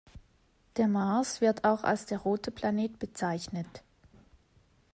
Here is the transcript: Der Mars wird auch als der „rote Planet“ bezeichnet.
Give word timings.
Der 0.77 0.87
Mars 0.87 1.41
wird 1.41 1.63
auch 1.63 1.83
als 1.83 2.07
der 2.07 2.17
„rote 2.17 2.49
Planet“ 2.49 2.97
bezeichnet. 2.97 3.83